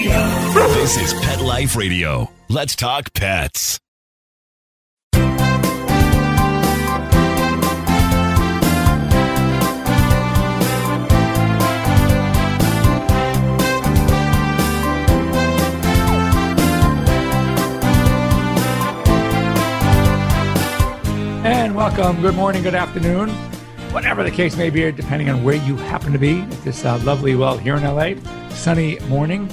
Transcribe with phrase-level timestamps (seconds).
[0.00, 0.18] Radio.
[0.72, 2.30] This is Pet Life Radio.
[2.48, 3.78] Let's talk pets.
[21.44, 22.22] And welcome.
[22.22, 23.28] Good morning, good afternoon,
[23.92, 26.98] whatever the case may be, depending on where you happen to be at this uh,
[27.04, 28.14] lovely, well, here in LA,
[28.48, 29.50] sunny morning.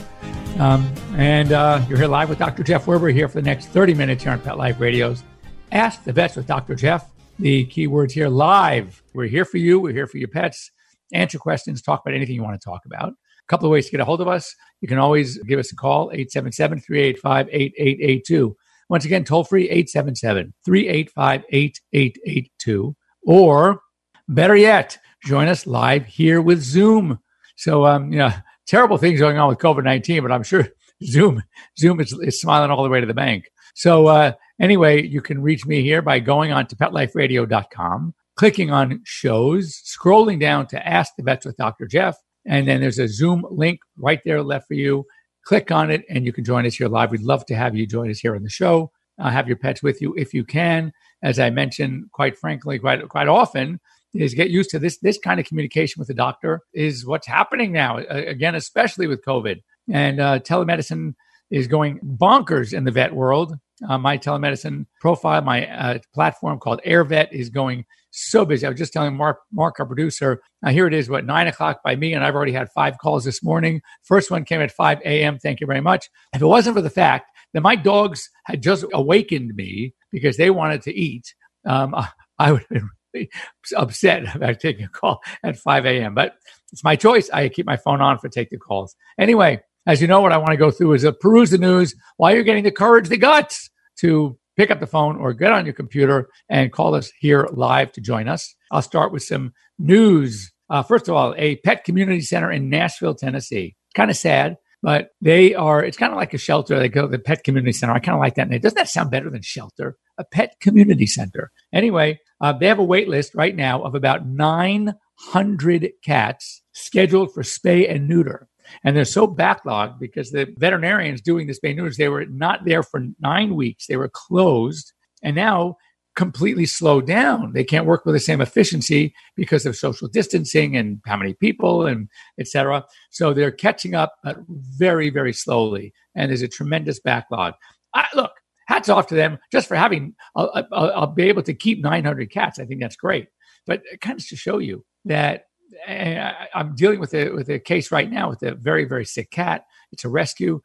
[0.59, 2.63] Um, and uh, you're here live with Dr.
[2.63, 5.23] Jeff Werber here for the next 30 minutes here on Pet Life Radio's
[5.71, 6.73] Ask the Vets with Dr.
[6.73, 7.11] Jeff.
[7.37, 9.03] The key words here live.
[9.13, 9.79] We're here for you.
[9.79, 10.71] We're here for your pets.
[11.13, 13.09] Answer questions, talk about anything you want to talk about.
[13.09, 14.55] A couple of ways to get a hold of us.
[14.81, 18.57] You can always give us a call, 877 385 8882.
[18.89, 22.95] Once again, toll free 877 385 8882.
[23.27, 23.81] Or
[24.27, 27.19] better yet, join us live here with Zoom.
[27.57, 28.31] So, um, you know,
[28.67, 30.67] terrible things going on with COVID 19, but I'm sure
[31.03, 31.43] Zoom,
[31.77, 33.49] Zoom is, is, smiling all the way to the bank.
[33.75, 39.01] So, uh, anyway, you can reach me here by going on to petliferadio.com, clicking on
[39.03, 41.87] shows, scrolling down to Ask the Vets with Dr.
[41.87, 42.17] Jeff.
[42.45, 45.05] And then there's a Zoom link right there left for you
[45.47, 47.09] click on it and you can join us here live.
[47.09, 48.91] We'd love to have you join us here on the show.
[49.17, 50.91] Uh, have your pets with you if you can.
[51.23, 53.79] As I mentioned, quite frankly, quite quite often,
[54.17, 57.71] is get used to this this kind of communication with the doctor is what's happening
[57.71, 57.99] now.
[57.99, 61.13] Uh, again, especially with COVID and uh, telemedicine
[61.49, 63.55] is going bonkers in the vet world.
[63.87, 68.65] Uh, my telemedicine profile, my uh, platform called AirVet, is going so busy.
[68.65, 71.81] I was just telling Mark, Mark, our producer, uh, here it is, what, nine o'clock
[71.83, 73.81] by me, and I've already had five calls this morning.
[74.03, 75.37] First one came at 5 a.m.
[75.37, 76.09] Thank you very much.
[76.33, 80.49] If it wasn't for the fact that my dogs had just awakened me because they
[80.49, 81.93] wanted to eat, um,
[82.39, 82.89] I would have been
[83.75, 86.13] upset about taking a call at 5 a.m.
[86.13, 86.35] But
[86.71, 87.29] it's my choice.
[87.29, 88.95] I keep my phone on for take the calls.
[89.17, 91.95] Anyway, as you know, what I want to go through is a peruse the news
[92.17, 93.69] while you're getting the courage, the guts
[93.99, 97.91] to pick up the phone or get on your computer and call us here live
[97.93, 98.53] to join us.
[98.71, 100.51] I'll start with some news.
[100.69, 103.75] Uh, first of all, a pet community center in Nashville, Tennessee.
[103.95, 106.77] Kind of sad, but they are, it's kind of like a shelter.
[106.77, 107.93] They go to the pet community center.
[107.93, 108.59] I kind of like that name.
[108.59, 109.95] Doesn't that sound better than shelter?
[110.17, 111.51] A pet community center.
[111.71, 117.43] Anyway, uh, they have a wait list right now of about 900 cats scheduled for
[117.43, 118.47] spay and neuter.
[118.83, 122.83] And they're so backlogged because the veterinarians doing the spay neuters, they were not there
[122.83, 123.87] for nine weeks.
[123.87, 124.93] They were closed
[125.23, 125.77] and now
[126.15, 127.53] completely slowed down.
[127.53, 131.85] They can't work with the same efficiency because of social distancing and how many people
[131.85, 132.09] and
[132.39, 132.83] etc.
[133.11, 135.93] So they're catching up but very, very slowly.
[136.15, 137.53] And there's a tremendous backlog.
[137.93, 138.31] I, look,
[138.67, 142.31] hats off to them just for having, I'll, I'll, I'll be able to keep 900
[142.31, 142.59] cats.
[142.59, 143.27] I think that's great.
[143.65, 145.45] But it kind of to show you that
[145.85, 149.05] eh, I, am dealing with a with a case right now with a very very
[149.05, 149.65] sick cat.
[149.91, 150.61] It's a rescue,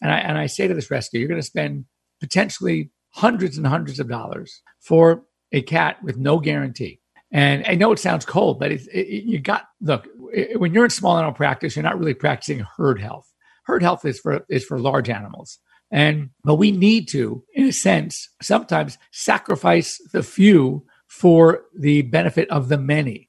[0.00, 1.86] and I and I say to this rescue, you're going to spend
[2.20, 7.00] potentially hundreds and hundreds of dollars for a cat with no guarantee.
[7.32, 10.06] And I know it sounds cold, but it, it, you got look
[10.56, 13.32] when you're in small animal practice, you're not really practicing herd health.
[13.64, 15.58] Herd health is for is for large animals,
[15.90, 22.50] and but we need to, in a sense, sometimes sacrifice the few for the benefit
[22.50, 23.26] of the many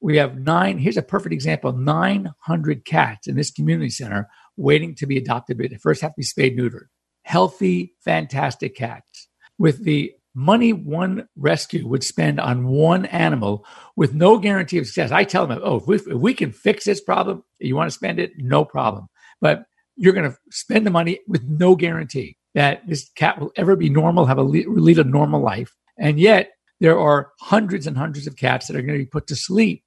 [0.00, 5.06] we have nine, here's a perfect example 900 cats in this community center waiting to
[5.06, 6.86] be adopted, but they first have to be spayed neutered.
[7.22, 9.28] Healthy, fantastic cats.
[9.58, 13.66] With the money one rescue would spend on one animal
[13.96, 15.10] with no guarantee of success.
[15.10, 17.94] I tell them, oh, if we, if we can fix this problem, you want to
[17.94, 19.08] spend it, no problem.
[19.40, 19.64] But
[20.00, 23.90] you're going to spend the money with no guarantee that this cat will ever be
[23.90, 25.76] normal, have a lead a normal life.
[25.98, 29.26] And yet there are hundreds and hundreds of cats that are going to be put
[29.26, 29.84] to sleep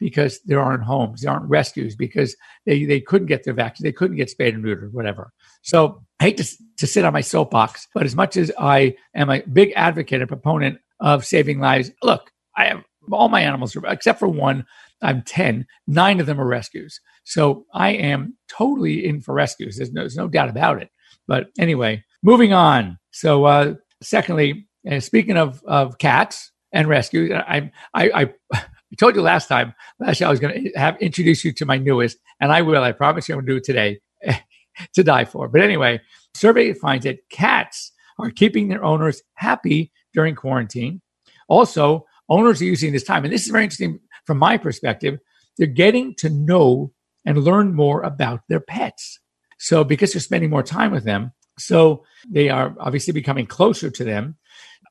[0.00, 2.34] because there aren't homes, there aren't rescues, because
[2.66, 5.32] they, they couldn't get their vaccine, they couldn't get spayed and neutered, whatever.
[5.62, 9.30] So I hate to, to sit on my soapbox, but as much as I am
[9.30, 14.18] a big advocate and proponent of saving lives, look, I have all my animals, except
[14.18, 14.66] for one,
[15.04, 17.00] I'm 10, nine of them are rescues.
[17.24, 19.76] So I am totally in for rescues.
[19.76, 20.90] There's no, there's no doubt about it.
[21.26, 22.98] But anyway, moving on.
[23.10, 28.60] So, uh, secondly, uh, speaking of, of cats and rescues, I, I, I
[28.94, 31.66] I told you last time, last year I was going to have introduce you to
[31.66, 32.80] my newest, and I will.
[32.80, 34.00] I promise you I'm going to do it today
[34.94, 35.48] to die for.
[35.48, 36.00] But anyway,
[36.34, 37.90] survey finds that cats
[38.20, 41.02] are keeping their owners happy during quarantine.
[41.48, 45.18] Also, owners are using this time, and this is very interesting from my perspective.
[45.56, 46.92] They're getting to know
[47.24, 49.20] and learn more about their pets.
[49.58, 54.04] So, because they're spending more time with them, so they are obviously becoming closer to
[54.04, 54.36] them.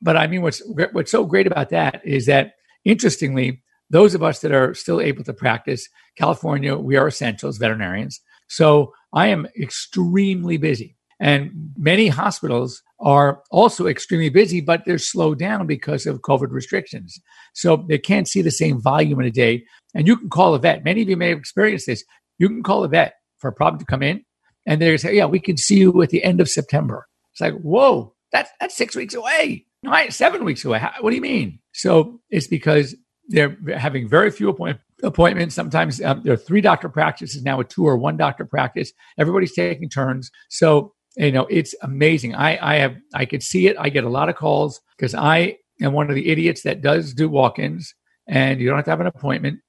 [0.01, 2.53] But I mean, what's what's so great about that is that
[2.85, 5.87] interestingly, those of us that are still able to practice
[6.17, 8.19] California, we are essentials veterinarians.
[8.47, 10.97] So I am extremely busy.
[11.19, 17.19] And many hospitals are also extremely busy, but they're slowed down because of COVID restrictions.
[17.53, 19.63] So they can't see the same volume in a day.
[19.95, 20.83] And you can call a vet.
[20.83, 22.03] Many of you may have experienced this.
[22.39, 24.23] You can call a vet for a problem to come in,
[24.65, 27.53] and they're say, "Yeah, we can see you at the end of September." It's like,
[27.55, 29.65] whoa, that's that's six weeks away.
[29.83, 30.79] No, seven weeks away.
[30.79, 31.59] How, what do you mean?
[31.73, 32.95] So it's because
[33.27, 35.55] they're having very few appoint- appointments.
[35.55, 38.91] Sometimes um, there are three doctor practices now, a two or one doctor practice.
[39.17, 40.31] Everybody's taking turns.
[40.49, 42.33] So you know it's amazing.
[42.35, 43.75] I I have I could see it.
[43.79, 47.13] I get a lot of calls because I am one of the idiots that does
[47.13, 47.93] do walk-ins,
[48.27, 49.59] and you don't have to have an appointment.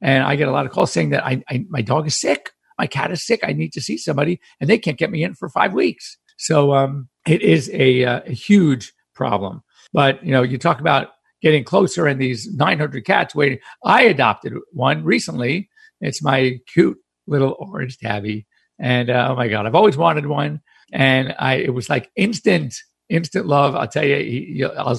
[0.00, 2.52] And I get a lot of calls saying that I, I my dog is sick,
[2.80, 3.40] my cat is sick.
[3.42, 6.16] I need to see somebody, and they can't get me in for five weeks.
[6.38, 9.62] So um, it is a, uh, a huge problem.
[9.92, 11.08] But you know, you talk about
[11.42, 13.58] getting closer and these 900 cats waiting.
[13.84, 15.68] I adopted one recently.
[16.00, 16.96] It's my cute
[17.26, 18.46] little orange tabby,
[18.78, 20.62] and uh, oh my god, I've always wanted one.
[20.92, 22.74] And I, it was like instant,
[23.10, 23.74] instant love.
[23.74, 24.98] I'll tell you, he, I'll,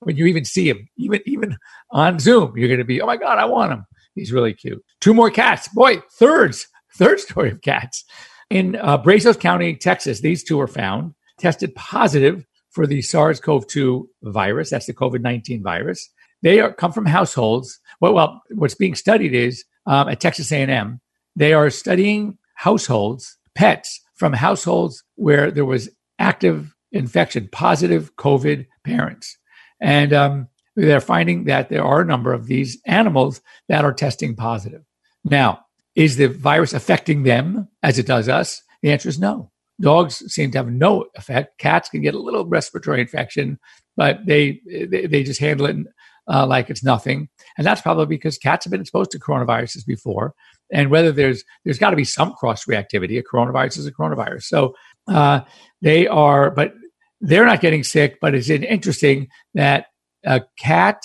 [0.00, 1.56] when you even see him, even even
[1.90, 3.84] on Zoom, you're going to be, oh my god, I want him.
[4.14, 4.82] He's really cute.
[5.00, 6.66] Two more cats, boy, thirds,
[6.96, 8.04] third story of cats
[8.50, 10.20] in uh, Brazos County, Texas.
[10.20, 14.70] These two were found tested positive for the SARS-CoV-2 virus.
[14.70, 16.10] That's the COVID-19 virus.
[16.42, 17.80] They are, come from households.
[18.00, 21.00] Well, well, what's being studied is um, at Texas A&M.
[21.34, 25.88] They are studying households, pets from households where there was
[26.18, 29.36] active infection, positive COVID parents,
[29.80, 34.36] and um, they're finding that there are a number of these animals that are testing
[34.36, 34.82] positive.
[35.24, 35.64] Now,
[35.94, 38.62] is the virus affecting them as it does us?
[38.82, 39.50] The answer is no.
[39.80, 41.58] Dogs seem to have no effect.
[41.58, 43.58] Cats can get a little respiratory infection,
[43.96, 45.76] but they they, they just handle it
[46.28, 47.28] uh, like it's nothing.
[47.56, 50.34] And that's probably because cats have been exposed to coronaviruses before.
[50.72, 53.18] And whether there's there's got to be some cross reactivity.
[53.18, 54.44] A coronavirus is a coronavirus.
[54.44, 54.74] So
[55.08, 55.40] uh,
[55.82, 56.72] they are, but
[57.20, 58.18] they're not getting sick.
[58.20, 59.86] But it's interesting that
[60.24, 61.02] a cat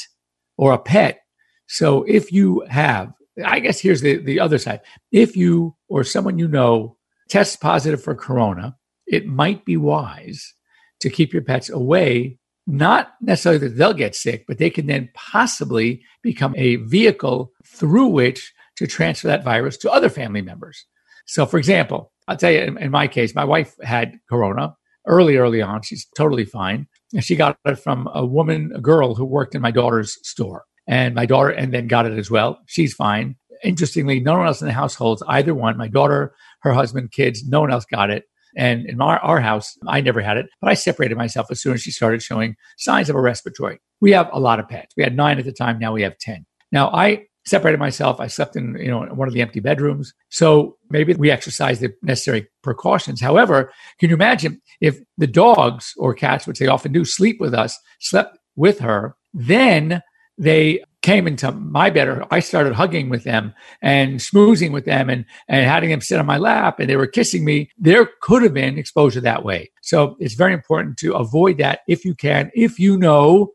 [0.57, 1.19] or a pet.
[1.67, 3.13] So if you have,
[3.44, 4.81] I guess here's the the other side.
[5.11, 6.97] If you or someone you know
[7.29, 8.75] tests positive for corona,
[9.07, 10.53] it might be wise
[10.99, 12.38] to keep your pets away.
[12.65, 18.07] Not necessarily that they'll get sick, but they can then possibly become a vehicle through
[18.07, 20.85] which to transfer that virus to other family members.
[21.25, 24.75] So, for example, I'll tell you, in, in my case, my wife had corona
[25.07, 25.81] early, early on.
[25.81, 26.87] She's totally fine.
[27.13, 30.63] And she got it from a woman, a girl who worked in my daughter's store.
[30.87, 32.59] And my daughter, and then got it as well.
[32.65, 33.37] She's fine.
[33.63, 36.33] Interestingly, no one else in the households, either one, my daughter
[36.63, 37.45] her husband, kids.
[37.45, 38.23] No one else got it.
[38.55, 41.73] And in our, our house, I never had it, but I separated myself as soon
[41.73, 43.79] as she started showing signs of a respiratory.
[43.99, 44.93] We have a lot of pets.
[44.95, 45.79] We had nine at the time.
[45.79, 46.45] Now we have 10.
[46.71, 48.19] Now I separated myself.
[48.19, 50.13] I slept in, you know, one of the empty bedrooms.
[50.30, 53.22] So maybe we exercised the necessary precautions.
[53.22, 57.54] However, can you imagine if the dogs or cats, which they often do, sleep with
[57.54, 60.01] us, slept with her, then
[60.38, 65.10] they came into my bed, or I started hugging with them and smoozing with them
[65.10, 68.42] and, and having them sit on my lap and they were kissing me, there could
[68.42, 69.69] have been exposure that way.
[69.81, 73.51] So it's very important to avoid that if you can, if you know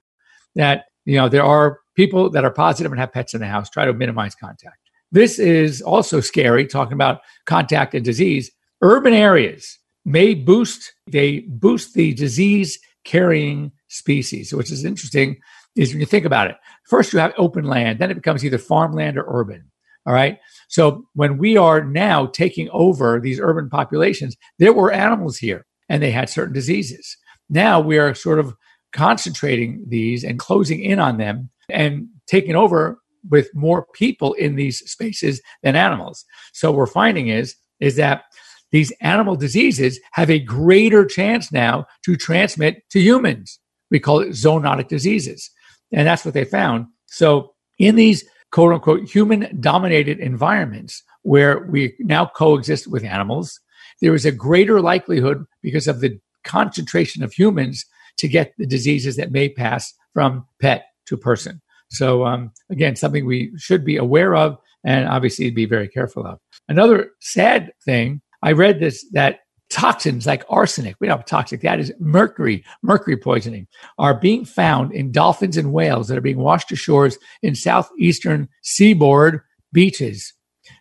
[0.56, 3.68] that, you know, there are people that are positive and have pets in the house,
[3.68, 4.78] try to minimize contact.
[5.10, 8.52] This is also scary talking about contact and disease.
[8.82, 15.38] Urban areas may boost, they boost the disease carrying species, which is interesting
[15.74, 16.56] is when you think about it.
[16.88, 19.68] First, you have open land, then it becomes either farmland or urban.
[20.06, 20.38] All right.
[20.68, 26.00] So when we are now taking over these urban populations, there were animals here and
[26.00, 27.16] they had certain diseases.
[27.50, 28.54] Now we are sort of
[28.92, 32.98] concentrating these and closing in on them and taking over
[33.30, 36.24] with more people in these spaces than animals.
[36.52, 38.24] So we're finding is is that
[38.70, 43.58] these animal diseases have a greater chance now to transmit to humans.
[43.90, 45.50] We call it zoonotic diseases.
[45.92, 46.86] And that's what they found.
[47.06, 53.58] So in these quote unquote human dominated environments where we now coexist with animals,
[54.00, 57.84] there is a greater likelihood because of the concentration of humans
[58.18, 61.60] to get the diseases that may pass from pet to person.
[61.90, 66.38] So um, again, something we should be aware of and obviously be very careful of.
[66.68, 71.92] Another sad thing, I read this that toxins like arsenic, we know toxic, that is
[71.98, 73.66] mercury, mercury poisoning,
[73.98, 77.10] are being found in dolphins and whales that are being washed ashore
[77.42, 79.40] in southeastern seaboard
[79.72, 80.32] beaches.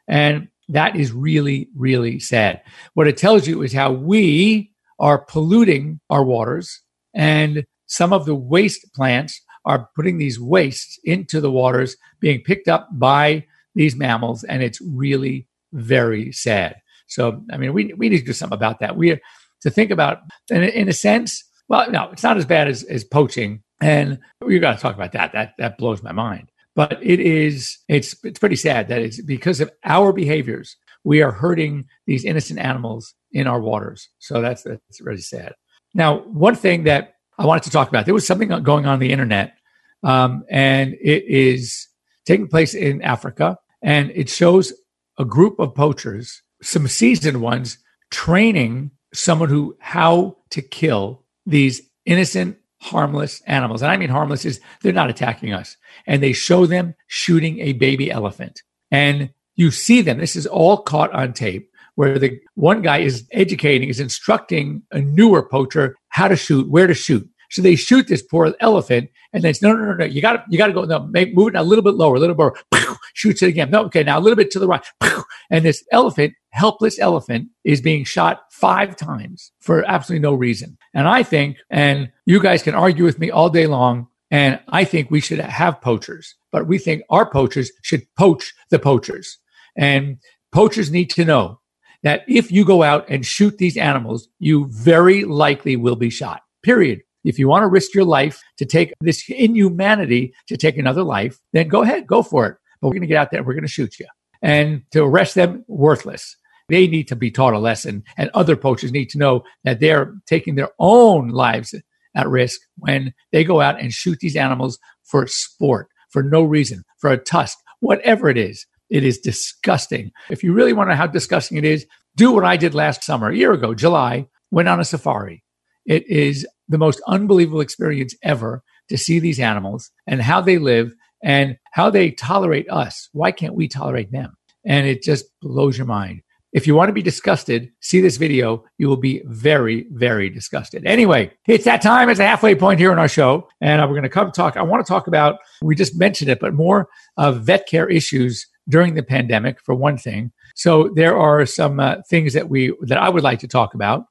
[0.07, 2.62] And that is really, really sad.
[2.93, 6.81] What it tells you is how we are polluting our waters,
[7.13, 12.68] and some of the waste plants are putting these wastes into the waters, being picked
[12.68, 13.46] up by
[13.76, 16.78] these mammals, and it's really very sad.
[17.08, 18.98] So, I mean, we, we need to do something about that.
[18.98, 19.20] We
[19.62, 20.20] to think about,
[20.50, 23.62] in, in a sense, well, no, it's not as bad as, as poaching.
[23.82, 25.34] And we got to talk about that.
[25.34, 26.50] That that blows my mind.
[26.76, 31.32] But it is it's it's pretty sad that it's because of our behaviors we are
[31.32, 34.10] hurting these innocent animals in our waters.
[34.20, 35.54] So that's that's really sad.
[35.94, 39.12] Now, one thing that I wanted to talk about there was something going on the
[39.12, 39.57] internet,
[40.04, 41.88] um, and it is
[42.25, 44.74] taking place in Africa, and it shows
[45.18, 47.77] a group of poachers, some seasoned ones,
[48.12, 53.82] training someone who how to kill these innocent harmless animals.
[53.82, 55.77] And i mean harmless is they're not attacking us.
[56.06, 58.62] And they show them shooting a baby elephant.
[58.92, 63.27] And you see them this is all caught on tape where the one guy is
[63.32, 68.08] educating is instructing a newer poacher how to shoot where to shoot so they shoot
[68.08, 70.06] this poor elephant, and then it's no, no, no, no.
[70.06, 70.84] You got to, you got to go.
[70.84, 72.58] No, make, move it a little bit lower, a little more.
[73.13, 73.72] Shoots it again.
[73.72, 74.86] No, okay, now a little bit to the right.
[75.50, 80.77] And this elephant, helpless elephant, is being shot five times for absolutely no reason.
[80.94, 84.84] And I think, and you guys can argue with me all day long, and I
[84.84, 89.38] think we should have poachers, but we think our poachers should poach the poachers.
[89.77, 90.18] And
[90.51, 91.62] poachers need to know
[92.04, 96.42] that if you go out and shoot these animals, you very likely will be shot.
[96.63, 97.01] Period.
[97.24, 101.40] If you want to risk your life to take this inhumanity to take another life,
[101.54, 102.58] then go ahead, go for it.
[102.82, 104.06] But we're going to get out there, we're going to shoot you.
[104.42, 106.36] And to arrest them, worthless.
[106.70, 110.14] They need to be taught a lesson, and other poachers need to know that they're
[110.26, 111.74] taking their own lives
[112.16, 116.84] at risk when they go out and shoot these animals for sport, for no reason,
[117.00, 118.66] for a tusk, whatever it is.
[118.90, 120.12] It is disgusting.
[120.30, 123.04] If you really want to know how disgusting it is, do what I did last
[123.04, 125.44] summer, a year ago, July, went on a safari.
[125.88, 130.94] It is the most unbelievable experience ever to see these animals and how they live
[131.24, 133.10] and how they tolerate us.
[133.13, 134.38] Why can't we tolerate them?
[134.65, 136.22] And it just blows your mind.
[136.53, 138.63] If you want to be disgusted, see this video.
[138.77, 140.86] You will be very, very disgusted.
[140.86, 142.10] Anyway, it's that time.
[142.10, 143.48] It's a halfway point here in our show.
[143.62, 144.58] And we're going to come talk.
[144.58, 148.46] I want to talk about, we just mentioned it, but more of vet care issues
[148.70, 150.32] during the pandemic, for one thing.
[150.56, 154.06] So there are some uh, things that we, that I would like to talk about.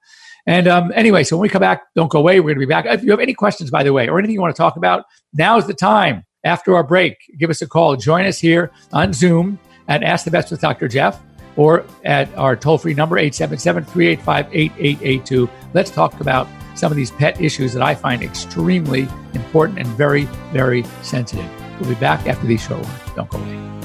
[0.46, 2.38] And um, anyway, so when we come back, don't go away.
[2.38, 2.86] We're going to be back.
[2.86, 5.04] If you have any questions, by the way, or anything you want to talk about,
[5.32, 6.24] now's the time.
[6.44, 7.96] After our break, give us a call.
[7.96, 10.86] Join us here on Zoom at Ask the Vets with Dr.
[10.86, 11.20] Jeff
[11.56, 15.50] or at our toll free number, 877 385 8882.
[15.74, 20.24] Let's talk about some of these pet issues that I find extremely important and very,
[20.52, 21.50] very sensitive.
[21.80, 23.00] We'll be back after these short ones.
[23.16, 23.75] Don't go away.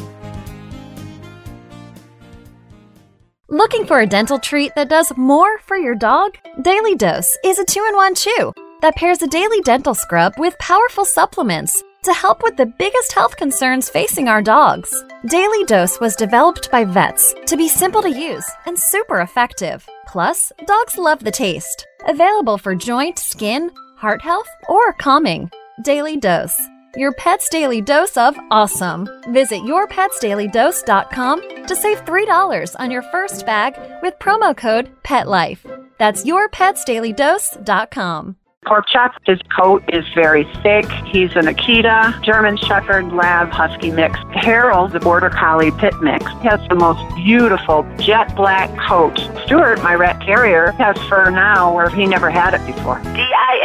[3.52, 6.38] Looking for a dental treat that does more for your dog?
[6.62, 10.58] Daily Dose is a two in one chew that pairs a daily dental scrub with
[10.58, 15.04] powerful supplements to help with the biggest health concerns facing our dogs.
[15.28, 19.86] Daily Dose was developed by vets to be simple to use and super effective.
[20.08, 21.86] Plus, dogs love the taste.
[22.08, 25.52] Available for joint, skin, heart health, or calming.
[25.84, 26.58] Daily Dose
[26.96, 29.10] your pet's daily dose of awesome.
[29.30, 35.66] Visit yourpetsdailydose.com to save $3 on your first bag with promo code PETLIFE.
[35.98, 38.36] That's yourpetsdailydose.com.
[38.64, 40.86] Pork chop, his coat is very thick.
[41.08, 44.20] He's an Akita, German Shepherd, Lab, Husky mix.
[44.36, 49.18] Harold, the Border Collie Pit mix, has the most beautiful jet black coat.
[49.46, 53.00] Stuart, my rat terrier, has fur now where he never had it before.
[53.16, 53.56] D-I-N-O-V-I-T-E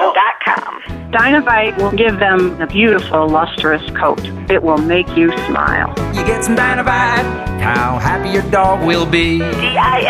[0.00, 0.14] oh.
[0.14, 0.80] dot com.
[1.12, 4.24] Dinovite will give them a beautiful, lustrous coat.
[4.50, 5.90] It will make you smile.
[6.14, 9.40] You get some Dinovite, how happy your dog will be.
[9.40, 10.00] D-I-N-O-V-I-T-E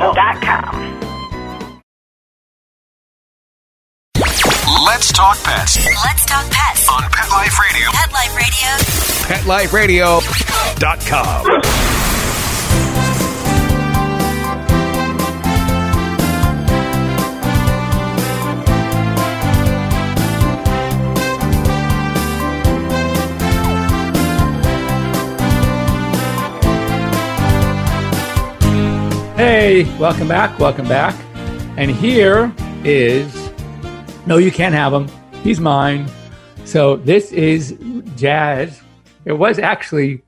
[0.00, 0.14] oh.
[0.14, 1.03] dot com.
[4.84, 6.88] Let's talk pets Let's talk pets.
[6.88, 7.90] on Pet Life Radio.
[7.92, 10.20] Pet Life Radio.
[10.20, 11.46] PetLifeRadio.com.
[29.36, 30.58] Hey, welcome back.
[30.58, 31.14] Welcome back.
[31.76, 32.52] And here
[32.84, 33.43] is
[34.26, 35.08] no, you can't have him.
[35.42, 36.06] He's mine.
[36.64, 37.76] So this is
[38.16, 38.80] Jazz.
[39.24, 40.22] It was actually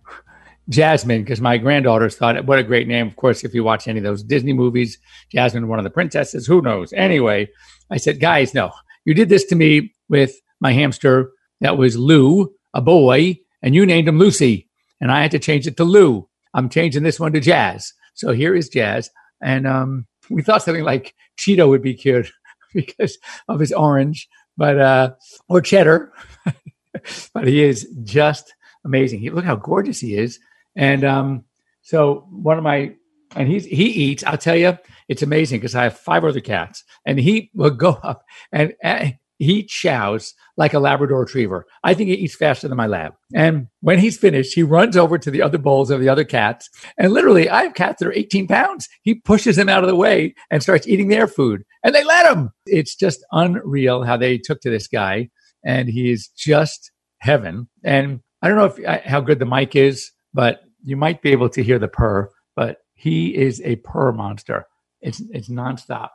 [0.69, 3.07] Jasmine because my granddaughters thought, what a great name.
[3.07, 4.99] Of course, if you watch any of those Disney movies,
[5.31, 6.93] Jasmine, one of the princesses, who knows?
[6.93, 7.49] Anyway,
[7.91, 8.73] I said, guys, no,
[9.05, 13.87] you did this to me with my hamster that was Lou, a boy, and you
[13.87, 14.69] named him Lucy.
[15.01, 16.29] And I had to change it to Lou.
[16.53, 17.93] I'm changing this one to Jazz.
[18.15, 19.11] So here is Jazz.
[19.43, 22.31] And um, we thought something like Cheeto would be cute
[22.87, 23.19] because
[23.49, 25.15] of his orange, but uh,
[25.49, 26.13] or cheddar.
[27.35, 28.55] but he is just
[28.85, 29.21] amazing.
[29.21, 30.39] He, look how gorgeous he is.
[30.77, 31.45] And um,
[31.83, 32.95] So one of my
[33.35, 34.25] and he's he eats.
[34.25, 34.79] I'll tell you,
[35.09, 39.17] it's amazing because I have five other cats, and he will go up and, and
[39.39, 41.67] he chows like a Labrador retriever.
[41.85, 43.13] I think he eats faster than my lab.
[43.35, 46.71] And when he's finished, he runs over to the other bowls of the other cats.
[46.99, 48.89] And literally, I have cats that are 18 pounds.
[49.03, 51.65] He pushes them out of the way and starts eating their food.
[51.85, 52.51] And they let him.
[52.67, 55.29] It's just unreal how they took to this guy.
[55.65, 57.69] And he is just heaven.
[57.85, 61.33] And I don't know if uh, how good the mic is, but you might be
[61.33, 62.31] able to hear the purr.
[62.55, 64.67] But he is a purr monster.
[65.01, 66.09] It's it's nonstop.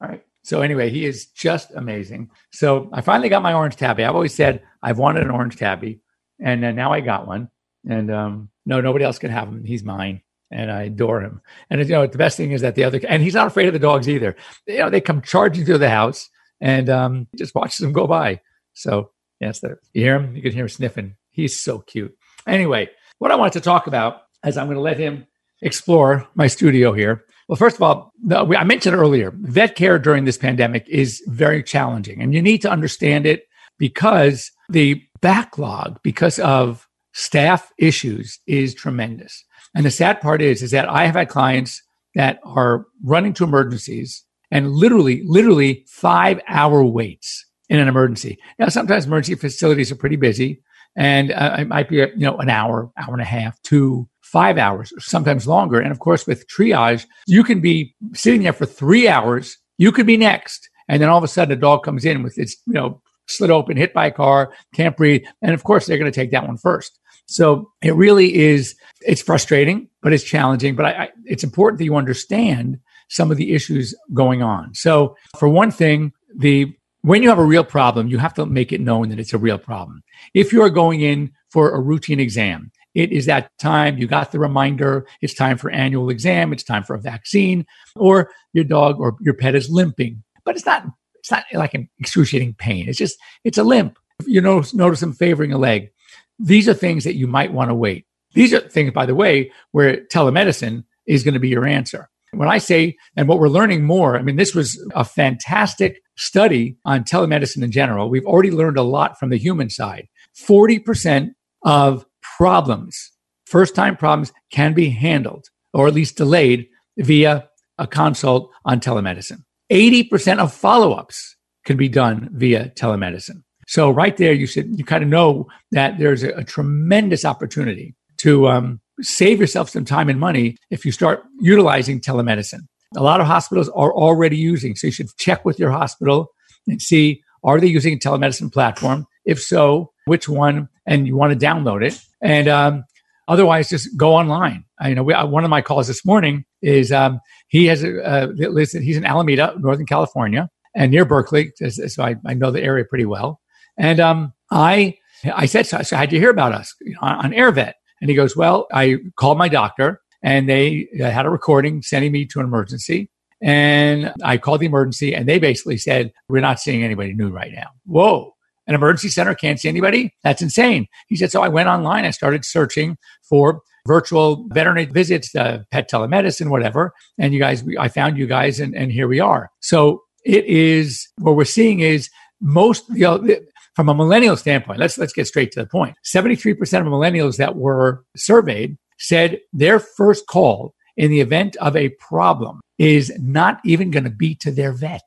[0.00, 0.24] All right.
[0.50, 2.28] So anyway, he is just amazing.
[2.50, 4.02] So I finally got my orange tabby.
[4.02, 6.00] I've always said I've wanted an orange tabby,
[6.40, 7.50] and uh, now I got one.
[7.88, 9.62] And um, no, nobody else can have him.
[9.62, 11.40] He's mine, and I adore him.
[11.70, 13.74] And you know, the best thing is that the other, and he's not afraid of
[13.74, 14.34] the dogs either.
[14.66, 16.28] You know, they come charging through the house,
[16.60, 18.40] and um, just watches them go by.
[18.74, 20.34] So yes, the, you hear him.
[20.34, 21.14] You can hear him sniffing.
[21.30, 22.12] He's so cute.
[22.48, 22.90] Anyway,
[23.20, 25.28] what I wanted to talk about is I'm going to let him
[25.62, 30.38] explore my studio here well, first of all, I mentioned earlier, vet care during this
[30.38, 36.86] pandemic is very challenging, and you need to understand it because the backlog, because of
[37.12, 39.44] staff issues, is tremendous.
[39.74, 41.82] And the sad part is, is that I have had clients
[42.14, 48.38] that are running to emergencies and literally, literally five hour waits in an emergency.
[48.60, 50.62] Now, sometimes emergency facilities are pretty busy,
[50.94, 54.08] and uh, it might be a, you know an hour, hour and a half, two,
[54.32, 55.80] five hours, sometimes longer.
[55.80, 59.56] And of course, with triage, you can be sitting there for three hours.
[59.78, 60.68] You could be next.
[60.88, 63.50] And then all of a sudden, a dog comes in with its, you know, slit
[63.50, 65.22] open, hit by a car, can't breathe.
[65.42, 66.98] And of course, they're going to take that one first.
[67.26, 70.74] So it really is, it's frustrating, but it's challenging.
[70.74, 74.74] But I, I, it's important that you understand some of the issues going on.
[74.74, 76.72] So for one thing, the
[77.02, 79.38] when you have a real problem, you have to make it known that it's a
[79.38, 80.02] real problem.
[80.34, 83.98] If you are going in for a routine exam, it is that time.
[83.98, 85.06] You got the reminder.
[85.20, 86.52] It's time for annual exam.
[86.52, 87.66] It's time for a vaccine,
[87.96, 90.22] or your dog or your pet is limping.
[90.44, 90.84] But it's not.
[91.16, 92.88] It's not like an excruciating pain.
[92.88, 93.98] It's just it's a limp.
[94.26, 95.90] You notice notice them favoring a leg.
[96.38, 98.06] These are things that you might want to wait.
[98.32, 102.08] These are things, by the way, where telemedicine is going to be your answer.
[102.32, 106.76] When I say, and what we're learning more, I mean, this was a fantastic study
[106.84, 108.08] on telemedicine in general.
[108.08, 110.06] We've already learned a lot from the human side.
[110.38, 111.32] 40%
[111.64, 112.06] of
[112.40, 113.12] problems,
[113.44, 119.42] first time problems can be handled or at least delayed via a consult on telemedicine.
[119.70, 123.42] 80% of follow ups can be done via telemedicine.
[123.68, 127.94] So right there, you should, you kind of know that there's a, a tremendous opportunity
[128.22, 132.62] to um, save yourself some time and money if you start utilizing telemedicine.
[132.96, 136.28] A lot of hospitals are already using, so you should check with your hospital
[136.66, 139.06] and see are they using a telemedicine platform?
[139.26, 140.70] If so, which one?
[140.86, 142.00] And you want to download it.
[142.22, 142.84] And um,
[143.28, 144.64] otherwise, just go online.
[144.80, 147.82] I, you know, we, uh, one of my calls this morning is um, he has
[147.82, 152.84] a he's in Alameda, Northern California, and near Berkeley, so I, I know the area
[152.84, 153.40] pretty well.
[153.78, 154.96] And um, I
[155.34, 157.72] I said, so, so how'd you hear about us you know, on, on AirVet?
[158.00, 162.12] And he goes, well, I called my doctor, and they uh, had a recording sending
[162.12, 163.10] me to an emergency.
[163.42, 167.52] And I called the emergency, and they basically said, we're not seeing anybody new right
[167.52, 167.68] now.
[167.86, 168.34] Whoa
[168.70, 170.14] an emergency center can't see anybody?
[170.22, 170.86] That's insane.
[171.08, 172.04] He said, so I went online.
[172.04, 172.96] I started searching
[173.28, 176.92] for virtual veterinary visits, uh, pet telemedicine, whatever.
[177.18, 179.50] And you guys, I found you guys and, and here we are.
[179.58, 183.26] So it is what we're seeing is most, you know,
[183.74, 185.96] from a millennial standpoint, let's, let's get straight to the point.
[186.04, 191.88] 73% of millennials that were surveyed said their first call in the event of a
[191.98, 195.02] problem is not even going to be to their vet.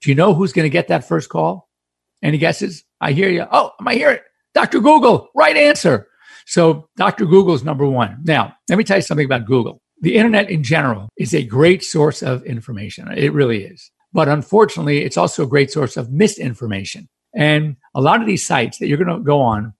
[0.00, 1.68] Do you know who's going to get that first call?
[2.22, 2.84] Any guesses?
[3.00, 3.46] I hear you.
[3.50, 4.22] Oh, am I hear it.
[4.54, 4.80] Dr.
[4.80, 6.08] Google, right answer.
[6.46, 7.26] So Dr.
[7.26, 8.18] Google is number one.
[8.24, 9.80] Now, let me tell you something about Google.
[10.00, 13.08] The internet in general is a great source of information.
[13.16, 13.90] It really is.
[14.12, 17.08] But unfortunately, it's also a great source of misinformation.
[17.34, 19.74] And a lot of these sites that you're going to go on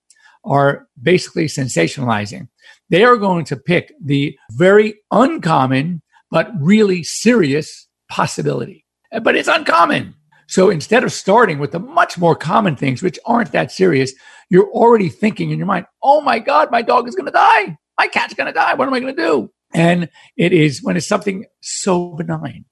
[0.45, 2.49] are basically sensationalizing.
[2.91, 8.85] They are going to pick the very uncommon, but really serious possibility.
[9.23, 10.15] But it's uncommon.
[10.49, 14.15] So instead of starting with the much more common things, which aren't that serious,
[14.49, 17.77] you're already thinking in your mind, oh my God, my dog is going to die.
[17.99, 18.73] My cat's going to die.
[18.73, 19.51] What am I going to do?
[19.75, 20.09] And
[20.39, 22.65] it is when it's something so benign.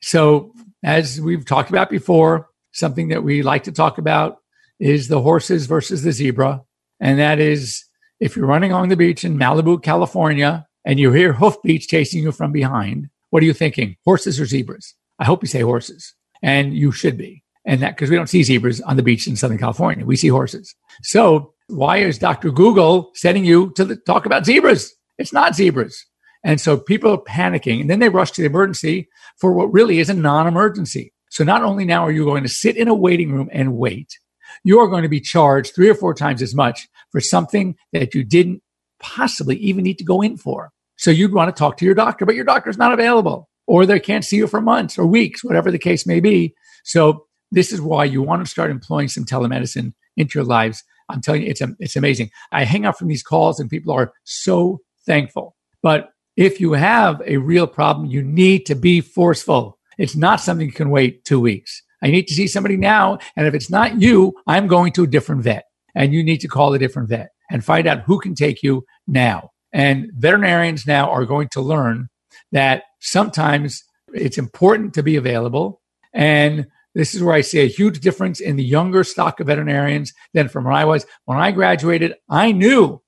[0.00, 4.38] So, as we've talked about before, something that we like to talk about
[4.80, 6.62] is the horses versus the zebra.
[6.98, 7.84] And that is
[8.20, 12.32] if you're running along the beach in Malibu, California, and you hear hoofbeats chasing you
[12.32, 13.96] from behind, what are you thinking?
[14.04, 14.94] Horses or zebras?
[15.18, 17.42] I hope you say horses and you should be.
[17.64, 20.28] And that because we don't see zebras on the beach in Southern California, we see
[20.28, 20.74] horses.
[21.02, 22.50] So why is Dr.
[22.50, 24.92] Google sending you to the, talk about zebras?
[25.18, 26.04] It's not zebras.
[26.44, 30.00] And so people are panicking and then they rush to the emergency for what really
[30.00, 31.12] is a non emergency.
[31.30, 34.18] So not only now are you going to sit in a waiting room and wait,
[34.64, 38.14] you are going to be charged three or four times as much for something that
[38.14, 38.60] you didn't
[38.98, 40.72] possibly even need to go in for.
[40.96, 44.00] So you'd want to talk to your doctor, but your doctor's not available or they
[44.00, 46.54] can't see you for months or weeks, whatever the case may be.
[46.84, 50.82] So this is why you want to start employing some telemedicine into your lives.
[51.08, 52.30] I'm telling you, it's, it's amazing.
[52.50, 55.56] I hang out from these calls and people are so thankful.
[55.82, 59.78] But if you have a real problem, you need to be forceful.
[59.98, 61.82] It's not something you can wait two weeks.
[62.02, 63.18] I need to see somebody now.
[63.36, 66.48] And if it's not you, I'm going to a different vet and you need to
[66.48, 69.50] call a different vet and find out who can take you now.
[69.72, 72.08] And veterinarians now are going to learn
[72.52, 73.82] that sometimes
[74.14, 75.80] it's important to be available.
[76.12, 80.12] And this is where I see a huge difference in the younger stock of veterinarians
[80.34, 81.06] than from when I was.
[81.24, 83.00] When I graduated, I knew,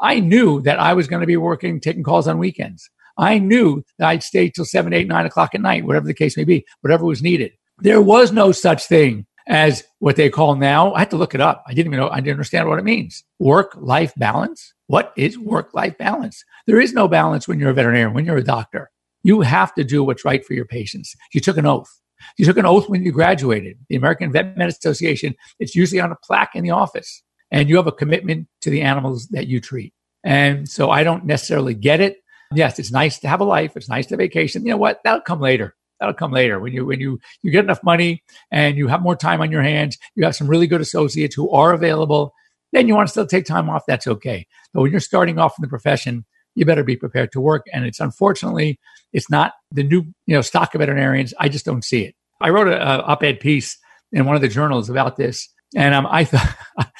[0.00, 2.88] I knew that I was going to be working, taking calls on weekends.
[3.16, 6.36] I knew that I'd stay till seven, eight, nine o'clock at night, whatever the case
[6.36, 7.52] may be, whatever was needed.
[7.78, 10.94] There was no such thing as what they call now.
[10.94, 11.64] I had to look it up.
[11.66, 13.24] I didn't even know, I didn't understand what it means.
[13.38, 14.71] Work life balance.
[14.86, 16.44] What is work life balance?
[16.66, 18.90] There is no balance when you're a veterinarian, when you're a doctor.
[19.22, 21.14] You have to do what's right for your patients.
[21.32, 21.90] You took an oath.
[22.38, 23.78] You took an oath when you graduated.
[23.88, 27.22] The American Vet Med Association, it's usually on a plaque in the office.
[27.50, 29.92] And you have a commitment to the animals that you treat.
[30.24, 32.18] And so I don't necessarily get it.
[32.54, 33.76] Yes, it's nice to have a life.
[33.76, 34.64] It's nice to vacation.
[34.64, 35.00] You know what?
[35.04, 35.74] That'll come later.
[36.00, 39.14] That'll come later when you when you you get enough money and you have more
[39.14, 39.96] time on your hands.
[40.16, 42.34] You have some really good associates who are available.
[42.72, 43.84] Then you want to still take time off.
[43.86, 44.46] That's okay.
[44.72, 47.66] But when you're starting off in the profession, you better be prepared to work.
[47.72, 48.78] And it's unfortunately,
[49.12, 51.34] it's not the new you know stock of veterinarians.
[51.38, 52.14] I just don't see it.
[52.40, 53.78] I wrote a, a op-ed piece
[54.10, 55.48] in one of the journals about this.
[55.74, 56.54] And um, I thought,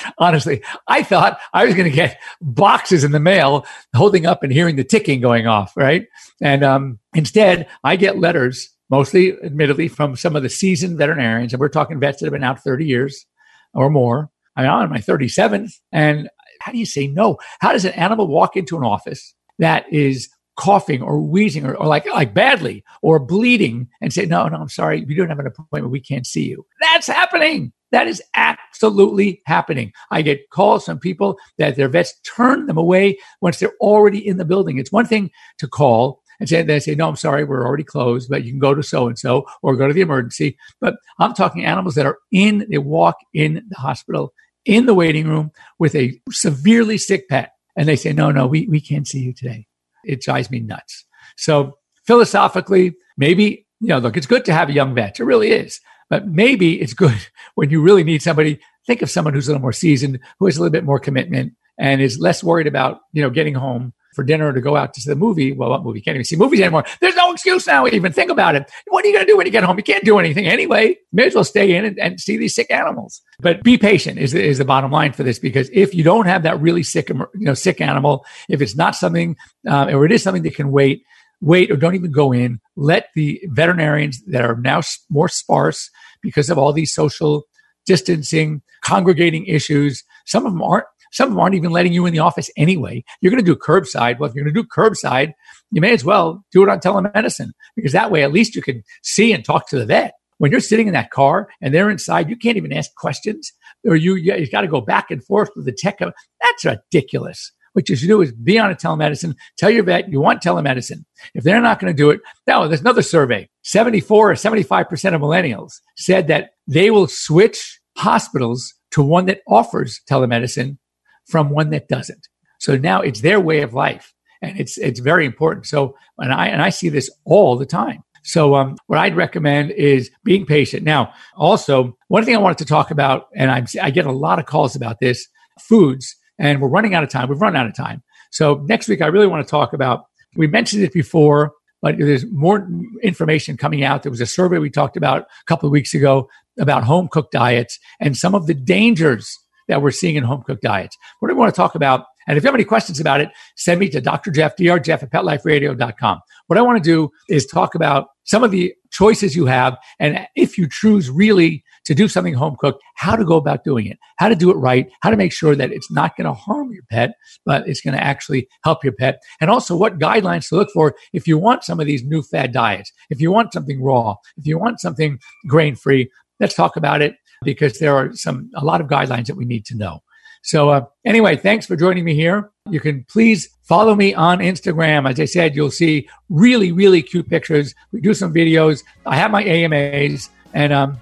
[0.18, 4.52] honestly, I thought I was going to get boxes in the mail holding up and
[4.52, 6.06] hearing the ticking going off, right?
[6.40, 11.52] And um, instead, I get letters mostly, admittedly, from some of the seasoned veterinarians.
[11.52, 13.26] And we're talking vets that have been out 30 years
[13.74, 14.30] or more.
[14.56, 15.74] I'm on my 37th.
[15.92, 16.28] And
[16.60, 17.38] how do you say no?
[17.60, 21.86] How does an animal walk into an office that is coughing or wheezing or, or,
[21.86, 25.46] like like badly or bleeding and say no no i'm sorry we don't have an
[25.46, 30.98] appointment we can't see you that's happening that is absolutely happening i get calls from
[30.98, 35.06] people that their vets turn them away once they're already in the building it's one
[35.06, 38.50] thing to call and say, they say, no, I'm sorry, we're already closed, but you
[38.50, 40.58] can go to so and so or go to the emergency.
[40.80, 45.28] But I'm talking animals that are in, they walk in the hospital, in the waiting
[45.28, 47.52] room with a severely sick pet.
[47.76, 49.68] And they say, no, no, we, we can't see you today.
[50.04, 51.04] It drives me nuts.
[51.36, 51.78] So
[52.08, 55.20] philosophically, maybe, you know, look, it's good to have a young vet.
[55.20, 55.78] It really is.
[56.10, 57.24] But maybe it's good
[57.54, 58.58] when you really need somebody.
[58.84, 61.52] Think of someone who's a little more seasoned, who has a little bit more commitment
[61.78, 65.00] and is less worried about, you know, getting home for dinner to go out to
[65.00, 65.52] see the movie.
[65.52, 66.00] Well, what movie?
[66.00, 66.84] Can't even see movies anymore.
[67.00, 67.86] There's no excuse now.
[67.86, 68.70] Even think about it.
[68.88, 69.76] What are you going to do when you get home?
[69.76, 70.96] You can't do anything anyway.
[71.12, 73.20] May as well stay in and, and see these sick animals.
[73.40, 76.42] But be patient is, is the bottom line for this because if you don't have
[76.42, 79.36] that really sick, you know, sick animal, if it's not something,
[79.68, 81.04] uh, or it is something that can wait,
[81.40, 82.60] wait or don't even go in.
[82.76, 85.90] Let the veterinarians that are now more sparse
[86.22, 87.44] because of all these social
[87.84, 90.04] distancing, congregating issues.
[90.24, 93.04] Some of them aren't some of them aren't even letting you in the office anyway.
[93.20, 94.18] You're going to do curbside.
[94.18, 95.32] Well, if you're going to do curbside,
[95.70, 98.82] you may as well do it on telemedicine because that way at least you can
[99.02, 100.14] see and talk to the vet.
[100.38, 103.52] When you're sitting in that car and they're inside, you can't even ask questions
[103.86, 105.98] or you, you, got to go back and forth with the tech.
[106.00, 107.52] That's ridiculous.
[107.74, 109.34] What you should do is be on a telemedicine.
[109.56, 111.04] Tell your vet you want telemedicine.
[111.34, 113.48] If they're not going to do it, now there's another survey.
[113.62, 120.00] 74 or 75% of millennials said that they will switch hospitals to one that offers
[120.10, 120.76] telemedicine
[121.26, 122.28] from one that doesn't.
[122.58, 125.66] So now it's their way of life, and it's it's very important.
[125.66, 128.02] So and I and I see this all the time.
[128.24, 130.84] So um, what I'd recommend is being patient.
[130.84, 134.38] Now, also one thing I wanted to talk about, and I'm, I get a lot
[134.38, 135.26] of calls about this:
[135.60, 137.28] foods, and we're running out of time.
[137.28, 138.02] We've run out of time.
[138.30, 140.04] So next week, I really want to talk about.
[140.36, 142.66] We mentioned it before, but there's more
[143.02, 144.02] information coming out.
[144.02, 147.32] There was a survey we talked about a couple of weeks ago about home cooked
[147.32, 149.38] diets and some of the dangers
[149.72, 150.98] that we're seeing in home cooked diets.
[151.18, 152.04] What do we want to talk about?
[152.28, 154.30] And if you have any questions about it, send me to Dr.
[154.30, 154.78] Jeff, Dr.
[154.78, 156.20] Jeff at petliferadio.com.
[156.46, 159.78] What I want to do is talk about some of the choices you have.
[159.98, 163.86] And if you choose really to do something home cooked, how to go about doing
[163.86, 166.34] it, how to do it right, how to make sure that it's not going to
[166.34, 167.14] harm your pet,
[167.46, 169.20] but it's going to actually help your pet.
[169.40, 172.52] And also what guidelines to look for if you want some of these new fad
[172.52, 177.00] diets, if you want something raw, if you want something grain free, let's talk about
[177.00, 180.02] it because there are some a lot of guidelines that we need to know.
[180.42, 182.50] So, uh, anyway, thanks for joining me here.
[182.68, 185.08] You can please follow me on Instagram.
[185.08, 187.74] As I said, you'll see really, really cute pictures.
[187.92, 188.82] We do some videos.
[189.06, 191.00] I have my AMAs, and um,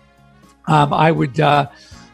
[0.66, 1.68] um, I would uh,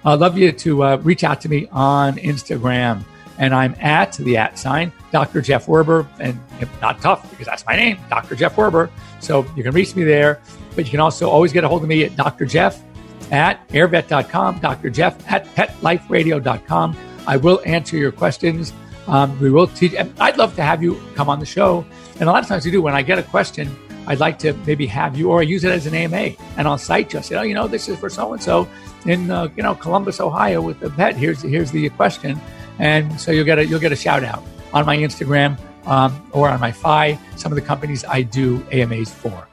[0.05, 3.03] love you to uh, reach out to me on Instagram.
[3.39, 5.43] And I'm at the at sign, Dr.
[5.43, 6.39] Jeff Werber, and
[6.81, 8.35] not tough because that's my name, Dr.
[8.35, 8.89] Jeff Werber.
[9.21, 10.41] So you can reach me there,
[10.75, 12.47] but you can also always get a hold of me at Dr.
[12.47, 12.83] Jeff
[13.31, 14.91] at airvet.com, Dr.
[14.91, 16.97] Jeff at petliferadio.com.
[17.27, 18.73] I will answer your questions.
[19.09, 19.95] Um, we will teach.
[20.19, 21.85] I'd love to have you come on the show.
[22.19, 22.83] And a lot of times we do.
[22.83, 23.75] When I get a question,
[24.07, 26.79] I'd like to maybe have you, or I use it as an AMA, and I'll
[26.79, 27.19] cite you.
[27.19, 28.69] I say, oh, you know, this is for so and so
[29.05, 31.17] in uh, you know Columbus, Ohio, with the pet.
[31.17, 32.41] Here's here's the question,
[32.79, 36.49] and so you'll get a you'll get a shout out on my Instagram um, or
[36.49, 37.19] on my FI.
[37.37, 39.47] Some of the companies I do AMAs for.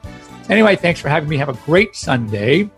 [0.48, 1.36] Anyway, thanks for having me.
[1.36, 2.70] Have a great Sunday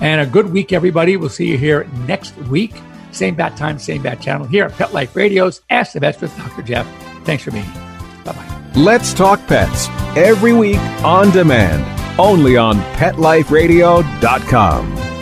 [0.00, 1.16] and a good week, everybody.
[1.16, 2.74] We'll see you here next week.
[3.12, 6.36] Same bat time, same bat channel here at Pet Life Radio's Ask the Vets with
[6.36, 6.62] Dr.
[6.62, 6.86] Jeff.
[7.24, 7.82] Thanks for being here.
[8.24, 8.72] Bye bye.
[8.74, 11.84] Let's talk pets every week on demand,
[12.18, 15.13] only on PetLifeRadio.com.